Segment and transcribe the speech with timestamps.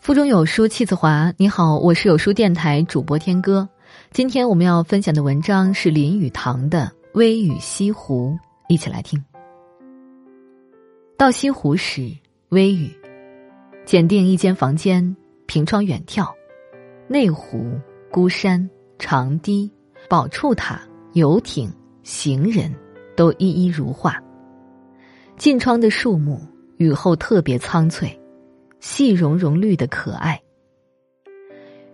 [0.00, 1.30] 腹中有书气自华。
[1.36, 3.68] 你好，我是有书电台主播天歌。
[4.12, 8.30] 今天我们要分享的文章是林语堂的《微雨西湖》，
[8.66, 9.22] 一起来听。
[11.18, 12.10] 到西湖时，
[12.48, 12.90] 微雨，
[13.84, 15.14] 检定一间房间，
[15.44, 16.26] 凭窗远眺，
[17.06, 17.78] 内湖、
[18.10, 19.70] 孤山、长堤、
[20.08, 20.80] 宝柱塔、
[21.12, 21.70] 游艇、
[22.02, 22.74] 行人，
[23.14, 24.18] 都一一如画。
[25.36, 26.40] 近窗的树木，
[26.78, 28.18] 雨后特别苍翠。
[28.80, 30.40] 细绒绒绿的可爱，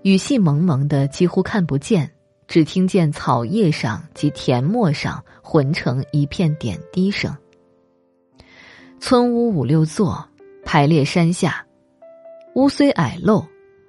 [0.03, 2.11] 雨细蒙蒙的，几乎看不见，
[2.47, 7.37] 只听见草叶上及田陌上混成一片点滴声。
[9.01, 10.27] 村屋五六座，
[10.65, 11.67] 排列山下，
[12.55, 13.45] 屋虽矮陋，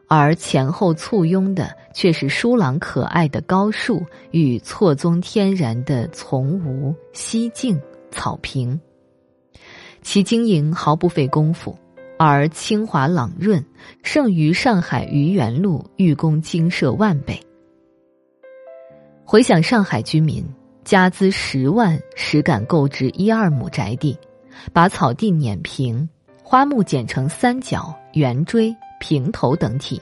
[0.07, 7.79] 而前后簇拥的却是疏朗可爱的高树与错综天然的丛芜溪径
[8.09, 8.79] 草坪，
[10.02, 11.77] 其经营毫不费功夫。
[12.20, 13.63] 而清华朗润，
[14.02, 17.39] 胜于上海愚园路寓工精舍万倍。
[19.23, 20.44] 回想上海居民
[20.83, 24.17] 家资十万，实敢购置一二亩宅地，
[24.73, 26.09] 把草地碾平，
[26.41, 30.02] 花木剪成三角、圆锥、平头等体，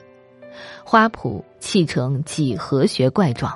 [0.84, 3.52] 花圃砌成几何学怪状，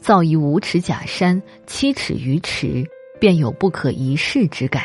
[0.00, 2.84] 造一五尺假山、七尺鱼池，
[3.18, 4.82] 便有不可一世之感，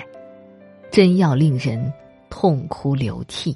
[0.89, 1.91] 真要令人。
[2.31, 3.55] 痛哭流涕。